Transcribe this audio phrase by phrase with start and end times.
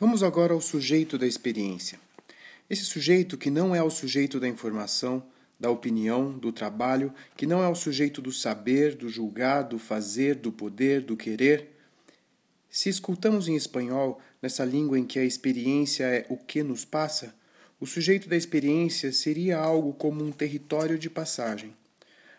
[0.00, 2.00] Vamos agora ao sujeito da experiência.
[2.70, 5.22] Esse sujeito que não é o sujeito da informação,
[5.60, 10.36] da opinião, do trabalho, que não é o sujeito do saber, do julgar, do fazer,
[10.36, 11.68] do poder, do querer.
[12.70, 17.34] Se escutamos em espanhol, nessa língua em que a experiência é o que nos passa,
[17.78, 21.74] o sujeito da experiência seria algo como um território de passagem,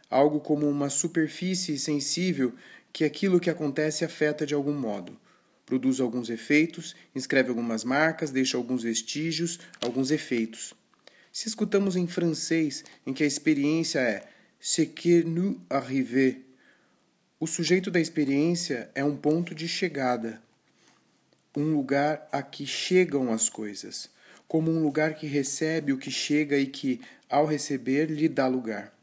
[0.09, 2.55] algo como uma superfície sensível
[2.91, 5.15] que aquilo que acontece afeta de algum modo.
[5.65, 10.73] Produz alguns efeitos, inscreve algumas marcas, deixa alguns vestígios, alguns efeitos.
[11.31, 14.27] Se escutamos em francês, em que a experiência é
[14.59, 16.45] ce que nous arrive,
[17.39, 20.41] o sujeito da experiência é um ponto de chegada,
[21.55, 24.09] um lugar a que chegam as coisas
[24.51, 28.93] como um lugar que recebe o que chega e que, ao receber, lhe dá lugar.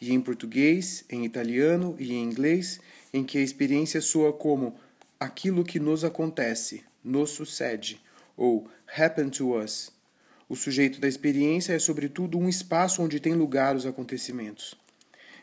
[0.00, 2.80] E em português, em italiano e em inglês,
[3.12, 4.74] em que a experiência soa como
[5.18, 8.00] aquilo que nos acontece, nos sucede,
[8.36, 9.90] ou happen to us.
[10.48, 14.74] O sujeito da experiência é, sobretudo, um espaço onde tem lugar os acontecimentos.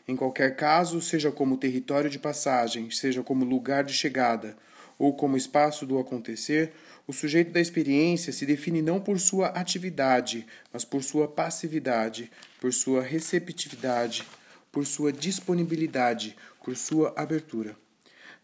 [0.06, 4.56] Em qualquer caso, seja como território de passagem, seja como lugar de chegada,
[4.98, 6.72] ou como espaço do acontecer,
[7.06, 12.72] o sujeito da experiência se define não por sua atividade, mas por sua passividade, por
[12.72, 14.24] sua receptividade,
[14.70, 17.76] por sua disponibilidade, por sua abertura.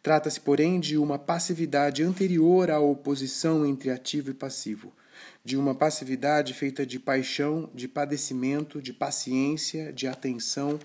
[0.02, 4.92] Trata-se, porém, de uma passividade anterior à oposição entre ativo e passivo,
[5.44, 10.78] de uma passividade feita de paixão, de padecimento, de paciência, de atenção,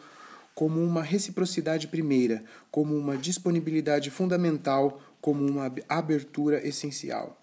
[0.53, 7.41] como uma reciprocidade primeira, como uma disponibilidade fundamental, como uma abertura essencial.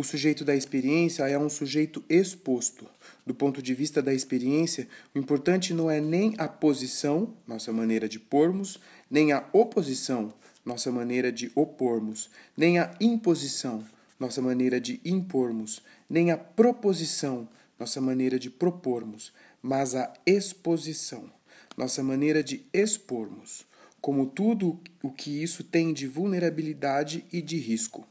[0.00, 2.86] O sujeito da experiência é um sujeito exposto.
[3.26, 8.08] Do ponto de vista da experiência, o importante não é nem a posição, nossa maneira
[8.08, 10.32] de pormos, nem a oposição,
[10.64, 13.84] nossa maneira de opormos, nem a imposição,
[14.18, 17.46] nossa maneira de impormos, nem a proposição,
[17.78, 21.30] nossa maneira de propormos, mas a exposição,
[21.76, 23.66] nossa maneira de expormos,
[24.00, 28.08] como tudo o que isso tem de vulnerabilidade e de risco.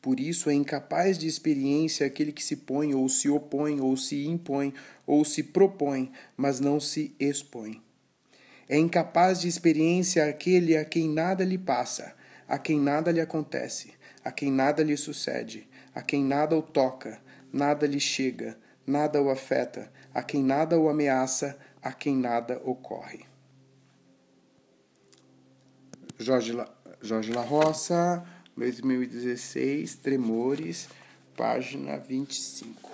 [0.00, 4.26] Por isso é incapaz de experiência aquele que se põe, ou se opõe, ou se
[4.26, 4.72] impõe,
[5.06, 7.82] ou se propõe, mas não se expõe.
[8.68, 12.14] É incapaz de experiência aquele a quem nada lhe passa,
[12.48, 13.92] a quem nada lhe acontece,
[14.24, 17.20] a quem nada lhe sucede, a quem nada o toca,
[17.52, 23.24] nada lhe chega, nada o afeta, a quem nada o ameaça, a quem nada ocorre.
[26.18, 26.68] Jorge La,
[27.02, 28.24] Jorge La Roça
[28.56, 30.88] 2016, Tremores,
[31.36, 32.90] página 25.